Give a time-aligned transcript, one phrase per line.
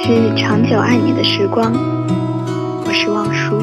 [0.00, 1.72] 致长久爱你的时光，
[2.86, 3.56] 我是望舒。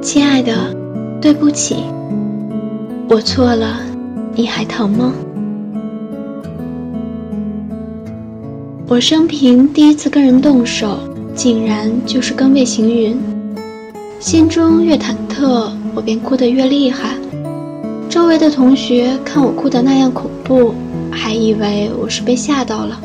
[0.00, 0.74] 亲爱的，
[1.20, 1.76] 对不起，
[3.10, 3.80] 我错了，
[4.34, 5.12] 你还疼吗？
[8.88, 10.98] 我生平第一次跟人动手，
[11.34, 13.16] 竟然就是跟魏行云。
[14.18, 17.10] 心中越忐忑，我便哭得越厉害。
[18.08, 20.74] 周围的同学看我哭得那样恐怖，
[21.10, 22.98] 还以为我是被吓到了，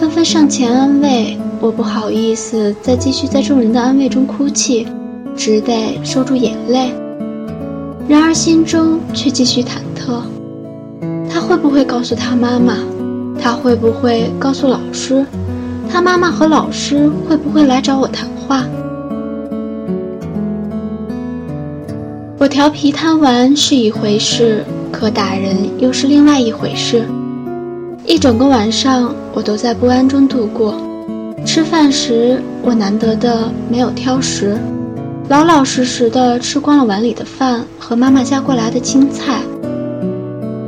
[0.00, 1.36] 纷纷上前安慰。
[1.60, 4.86] 我不好意思再继续在众人的安慰中哭泣，
[5.36, 6.90] 只得收住眼泪。
[8.08, 10.22] 然而心中却继续忐忑：
[11.30, 12.78] 他会不会告诉他妈妈？
[13.38, 15.22] 他会不会告诉老师？
[15.86, 18.64] 他妈妈和老师会不会来找我谈话？
[22.38, 27.04] 我调皮贪玩是一回事，可打人又是另外一回事。
[28.10, 30.74] 一整个晚上，我都在不安中度过。
[31.46, 34.58] 吃饭时，我难得的没有挑食，
[35.28, 39.40] 老老实实的吃光了碗里的饭和妈妈夹过来的青菜。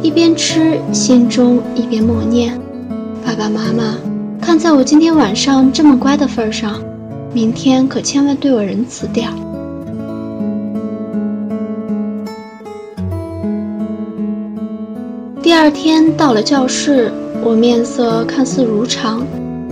[0.03, 2.57] 一边吃，心中一边默念
[3.27, 3.97] ：“爸爸妈妈，
[4.41, 6.81] 看在我今天晚上这么乖的份上，
[7.35, 9.35] 明天可千万对我仁慈点儿。”
[15.43, 17.13] 第二天到了教室，
[17.45, 19.27] 我面色看似如常，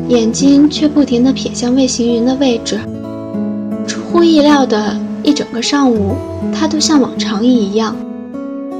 [0.09, 2.79] 眼睛却不停地瞥向魏行云的位置。
[3.87, 6.17] 出乎意料的，一整个上午，
[6.53, 7.95] 他都像往常一样。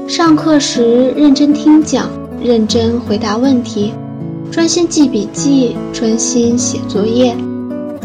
[0.07, 2.09] 上课时认真听讲，
[2.43, 3.93] 认真回答问题，
[4.51, 7.33] 专心记笔记，专心写作业。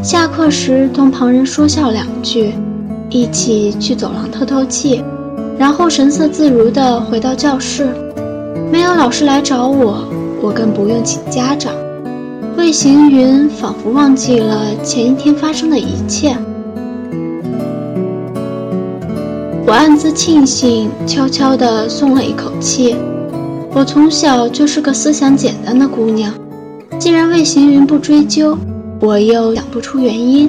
[0.04, 2.52] 下课时同旁人说笑两句，
[3.10, 5.02] 一起去走廊透透气，
[5.58, 7.88] 然后神色自如地回到教室。
[8.70, 10.04] 没有老师来找我，
[10.46, 11.74] 我更不用请家长。
[12.56, 16.36] 魏行云仿佛忘记了前一天发生的一切。
[19.66, 22.94] 我暗自庆幸，悄悄地松了一口气。
[23.74, 26.32] 我从小就是个思想简单的姑娘，
[26.96, 28.56] 既然魏行云不追究，
[29.00, 30.48] 我又想不出原因，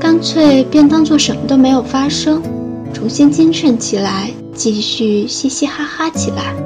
[0.00, 2.42] 干脆便当做什么都没有发生，
[2.92, 6.56] 重新精神起来，继续嘻嘻哈哈起来。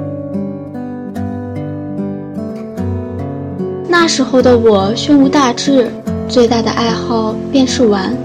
[3.89, 5.91] 那时候的我胸无大志，
[6.27, 8.15] 最大的爱好便是玩。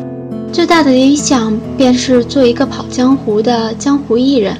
[0.53, 4.57] 最大的理想便是做一个跑江湖的江湖艺人。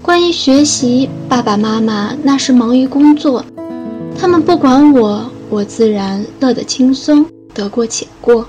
[0.00, 3.44] 关于学习，爸爸妈妈那时忙于工作，
[4.18, 8.46] 他们不管我，我自然乐得轻松，得过且过。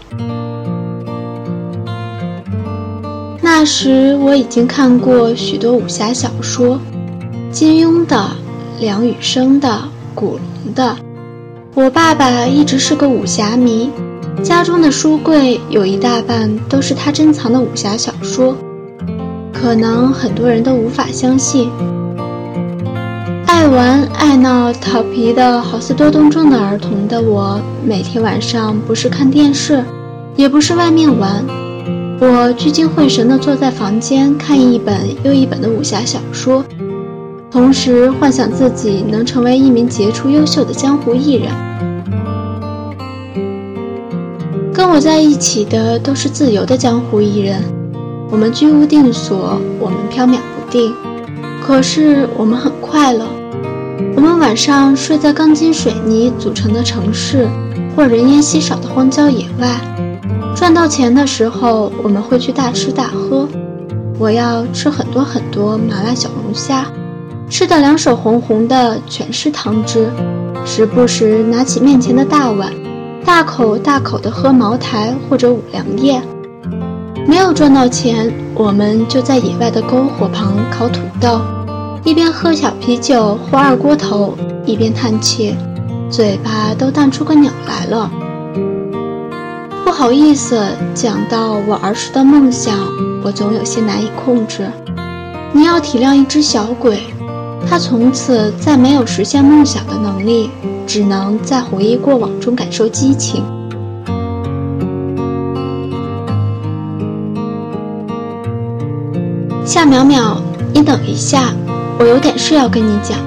[3.42, 6.80] 那时我已经看过许多武侠小说，
[7.52, 8.30] 金庸的、
[8.80, 9.82] 梁羽生的、
[10.14, 10.96] 古龙的。
[11.76, 13.92] 我爸爸一直是个武侠迷。
[14.42, 18.56] 家中的书柜有一大半都是他珍藏的武侠小说，
[19.52, 21.70] 可能很多人都无法相信。
[23.46, 29.84] 爱玩爱闹、调皮的好似多动症的儿童的我，每天晚上不是看电视，
[30.38, 31.44] 也不是外面玩，
[32.22, 36.64] 我聚精会神地坐在房间看一本又一本的武侠小说，
[37.56, 41.54] 同时幻想自己能成为一名杰出优秀的江湖艺人。
[44.74, 47.64] 跟我在一起的都是自由的江湖艺人，
[48.30, 50.94] 我们居无定所，我们飘渺不定，
[51.66, 53.26] 可是我们很快乐。
[54.18, 57.48] 我们晚上睡在钢筋水泥组成的城市，
[57.96, 59.80] 或人烟稀少的荒郊野外。
[60.54, 63.48] 赚到钱的时候，我们会去大吃大喝。
[64.20, 66.86] 我要吃很多很多麻辣小龙虾，
[67.50, 70.10] 吃的两手红红的，全是汤汁，
[70.66, 72.72] 时不时拿起面前的大碗。
[73.24, 76.22] 大口大口的喝茅台或者五粮液，
[77.28, 81.42] 没有赚到钱，我们就在野外的篝火旁烤土豆，
[82.04, 85.56] 一边喝小啤酒或二锅头，一边叹气，
[86.10, 88.12] 嘴巴都淡出个鸟来了。
[89.84, 92.78] 不好意思，讲到我儿时的梦想，
[93.24, 94.68] 我总有些难以控制。
[95.52, 97.00] 你要体谅一只小鬼，
[97.70, 100.50] 他从此再没有实现梦想的能力。
[100.88, 103.44] 只能在回忆过往中感受激情。
[109.66, 110.38] 夏淼淼，
[110.72, 111.54] 你等一下，
[111.98, 113.18] 我有点事要跟你讲。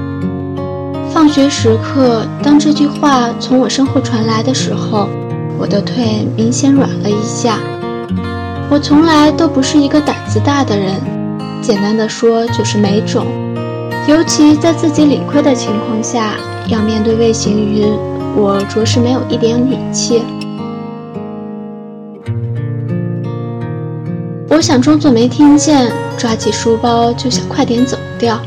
[1.11, 5.09] 放学时刻，当这句话从我身后传来的时候，
[5.59, 7.59] 我的腿明显软了一下。
[8.71, 10.95] 我从来都不是一个胆子大的人，
[11.61, 13.27] 简单的说就是没种，
[14.09, 16.35] 尤其在自己理亏的情况下。
[16.69, 17.97] 要面对魏行云，
[18.37, 20.23] 我着实没有一点底气。
[24.51, 28.39] 我想装作没听见，抓起书包就想快点走掉，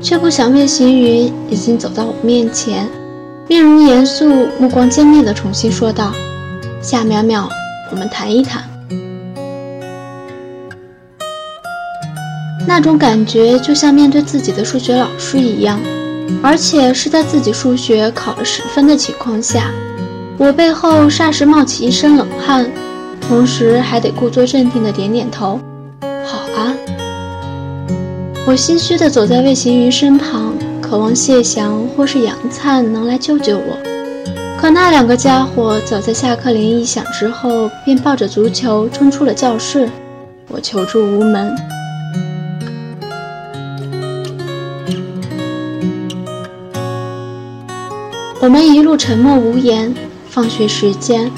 [0.00, 2.88] 却不想魏行云已经走到我面前，
[3.48, 6.12] 面容严肃，目光坚定地重新说道
[6.80, 7.48] ：“夏淼淼，
[7.90, 8.62] 我们谈一谈。”
[12.66, 15.80] 那种感觉就像面对自己的数学老师一样，
[16.42, 19.70] 而且是在自己数学考了十分的情况下。
[20.36, 22.68] 我背后霎时冒起一身冷汗，
[23.20, 25.60] 同时还得故作镇定的点点头。
[26.24, 26.74] 好啊。
[28.46, 30.52] 我心虚的走在魏行云身旁，
[30.82, 33.78] 渴望谢翔或是杨灿能来救救我。
[34.60, 39.88] 可那两个家伙早在下课铃一响之后，便抱着足球冲出了教室。
[40.48, 41.54] 我求助无门。
[48.46, 49.92] 我们一路沉默无言。
[50.28, 51.28] 放学时间，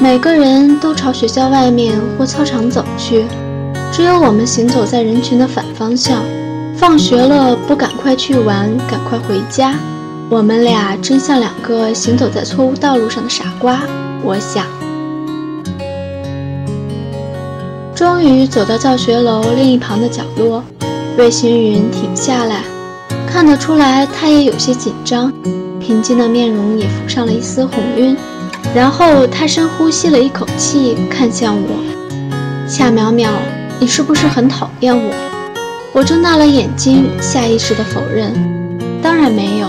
[0.00, 3.24] 每个人都朝学校外面或操场走去，
[3.92, 6.24] 只有我们行走在人群的反方向。
[6.76, 9.76] 放学了，不赶快去玩，赶快回家。
[10.28, 13.82] 我们俩真像两个行走在错误道路上的傻瓜。
[14.24, 14.66] 我想。
[17.94, 20.64] 终于走到教学楼另一旁的角落，
[21.16, 22.64] 魏星云停下来，
[23.24, 25.32] 看得出来他也有些紧张。
[25.86, 28.16] 平静的面容也浮上了一丝红晕，
[28.74, 31.78] 然后他深呼吸了一口气，看向我
[32.66, 33.28] ：“夏淼淼，
[33.78, 35.14] 你是不是很讨厌我？”
[35.94, 38.32] 我睁大了眼睛，下意识地否认
[39.00, 39.68] ：“当然没有。”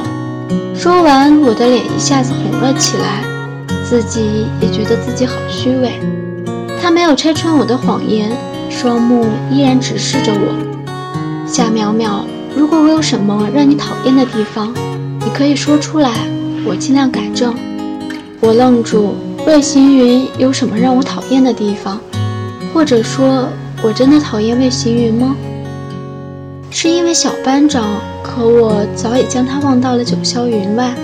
[0.76, 3.22] 说完，我的脸一下子红了起来，
[3.88, 6.00] 自己也觉得自己好虚伪。
[6.82, 8.32] 他没有拆穿我的谎言，
[8.72, 10.88] 双目依然直视着我
[11.46, 12.24] ：“夏淼淼，
[12.56, 14.74] 如果我有什么让你讨厌的地方？”
[15.28, 16.10] 你可以说出来，
[16.66, 17.54] 我尽量改正。
[18.40, 19.14] 我愣住，
[19.46, 22.00] 魏行云有什么让我讨厌的地方？
[22.74, 23.50] 或者说，
[23.84, 25.36] 我真的讨厌魏行云吗？
[26.72, 27.84] 是因为小班长，
[28.24, 30.96] 可我早已将他忘到了九霄云外。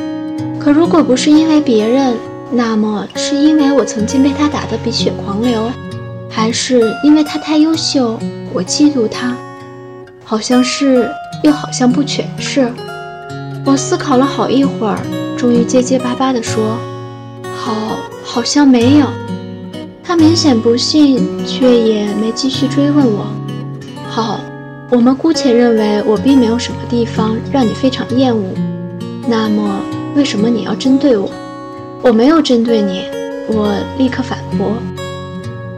[0.57, 2.15] 可如果不是因为别人，
[2.49, 5.69] 那么是因为我曾经被他打得鼻血狂流，
[6.29, 8.17] 还是因为他太优秀，
[8.53, 9.35] 我嫉妒他？
[10.23, 11.11] 好像是，
[11.43, 12.71] 又好像不全是。
[13.65, 14.99] 我思考了好一会儿，
[15.37, 16.77] 终于结结巴巴地说
[17.55, 19.07] ：“好，好像没有。”
[20.03, 23.25] 他明显不信，却也没继续追问我。
[24.09, 24.39] 好，
[24.91, 28.43] 我们姑且认为我并没有什么地方让你非常厌恶。
[29.27, 29.79] 那么，
[30.13, 31.29] 为什么你要针对我？
[32.01, 33.05] 我没有针对你。
[33.47, 34.73] 我立刻反驳。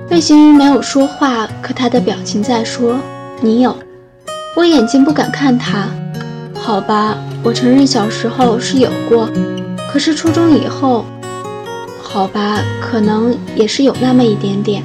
[0.10, 2.98] 魏行云没有说话，可他的表情在说
[3.42, 3.76] ：“你有。”
[4.58, 5.88] 我眼睛不敢看他。
[6.56, 7.18] 好吧。
[7.46, 9.30] 我承认小时候是有过，
[9.94, 11.06] 可是初中以后，
[12.02, 14.82] 好吧，可能也是有那么一点点。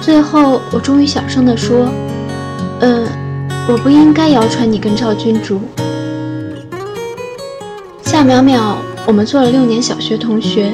[0.00, 1.88] 最后，我终于小声地说
[2.78, 3.08] ：“嗯，
[3.66, 5.60] 我不应该谣传你跟赵君竹。”
[8.06, 10.72] 夏淼淼，我们做了六年小学同学，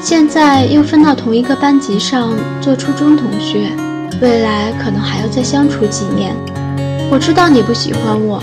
[0.00, 2.32] 现在又分到同一个班级上
[2.62, 3.68] 做初中同学，
[4.22, 6.34] 未来可能还要再相处几年。
[7.10, 8.42] 我知道你不喜欢我。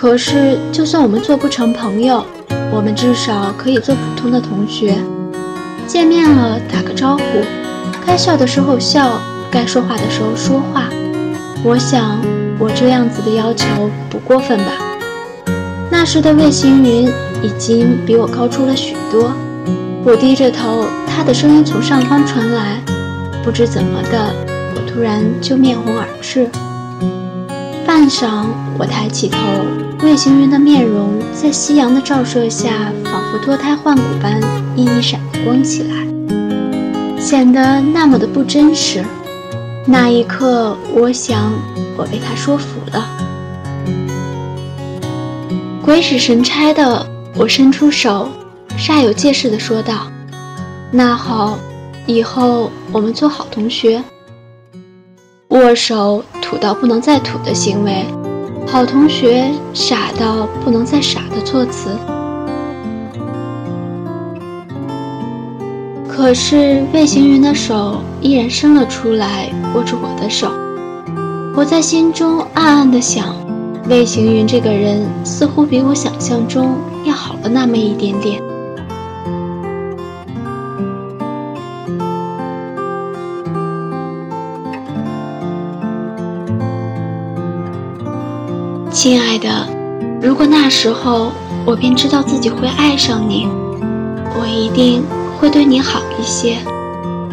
[0.00, 2.24] 可是，就算我们做不成朋友，
[2.70, 4.94] 我们至少可以做普通的同学。
[5.88, 7.22] 见面了打个招呼，
[8.06, 10.84] 该笑的时候笑，该说话的时候说话。
[11.64, 12.16] 我想，
[12.60, 13.66] 我这样子的要求
[14.08, 14.70] 不过分吧？
[15.90, 17.08] 那时的魏行云
[17.42, 19.32] 已经比我高出了许多。
[20.04, 22.80] 我低着头，他的声音从上方传来，
[23.42, 24.32] 不知怎么的，
[24.76, 26.48] 我突然就面红耳赤。
[27.98, 28.46] 半晌，
[28.78, 29.38] 我抬起头。
[30.04, 34.40] 魏行云的面容在夕阳的照射下，仿佛脱胎换骨般
[34.76, 39.04] 熠熠闪光起来，显得那么的不真实。
[39.84, 41.52] 那一刻，我想
[41.96, 43.04] 我被他说服了。
[45.84, 48.28] 鬼使神差的，我伸出手，
[48.78, 50.06] 煞有介事地说道
[50.92, 51.58] ：“那好，
[52.06, 54.00] 以后我们做好同学。”
[55.48, 58.04] 握手，土到不能再土的行为。
[58.66, 61.88] 好同学，傻到不能再傻的措辞。
[66.06, 70.50] 可是魏行云的手依然伸了出来，握住我的手。
[71.56, 73.34] 我在心中暗暗的想，
[73.88, 76.76] 魏行云这个人似乎比我想象中
[77.06, 78.42] 要好了那么一点点。
[88.98, 89.48] 亲爱的，
[90.20, 91.30] 如果那时候
[91.64, 93.46] 我便知道自己会爱上你，
[94.34, 95.04] 我一定
[95.38, 96.56] 会对你好一些，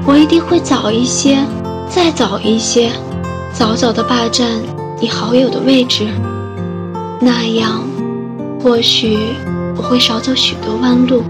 [0.06, 1.40] 我一定会早一些，
[1.90, 2.92] 再早一些，
[3.52, 4.48] 早早的霸占
[5.02, 6.06] 你好友的位置。
[7.20, 7.82] 那样，
[8.64, 9.18] 或许
[9.76, 11.24] 我会少走许多弯路。